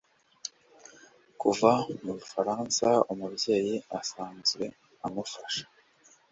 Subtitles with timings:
[1.41, 1.71] Kuva
[2.03, 4.65] mu Bufaransa Umubyeyi usanzwe
[5.05, 5.65] amufasha